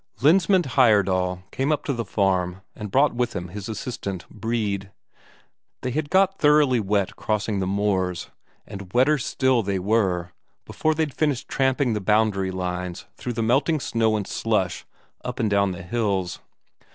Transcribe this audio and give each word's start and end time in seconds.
Lensmand 0.19 0.65
Heyerdahl 0.65 1.43
came 1.51 1.71
up 1.71 1.85
to 1.85 1.93
the 1.93 2.03
farm, 2.03 2.61
and 2.75 2.89
brought 2.89 3.13
with 3.13 3.35
him 3.35 3.49
his 3.49 3.69
assistant, 3.69 4.27
Brede. 4.31 4.91
They 5.81 5.91
had 5.91 6.09
got 6.09 6.39
thoroughly 6.39 6.79
wet 6.79 7.15
crossing 7.15 7.59
the 7.59 7.67
moors, 7.67 8.31
and 8.65 8.91
wetter 8.93 9.19
still 9.19 9.61
they 9.61 9.77
were 9.77 10.31
before 10.65 10.95
they'd 10.95 11.13
finished 11.13 11.47
tramping 11.47 11.93
the 11.93 12.01
boundary 12.01 12.49
lines 12.49 13.05
through 13.15 13.39
melting 13.43 13.79
snow 13.79 14.17
and 14.17 14.25
slush 14.25 14.85
up 15.23 15.39
and 15.39 15.51
down 15.51 15.69
the 15.71 15.83
hills. 15.83 16.39